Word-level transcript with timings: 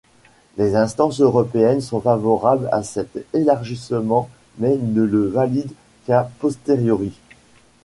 Les 0.57 0.75
instances 0.75 1.19
européennes 1.21 1.79
sont 1.79 2.01
favorables 2.01 2.69
à 2.71 2.81
cet 2.81 3.23
élargissement 3.35 4.31
mais 4.57 4.75
ne 4.75 5.03
le 5.03 5.27
valident 5.27 5.73
qu'a 6.07 6.27
posteriori. 6.39 7.11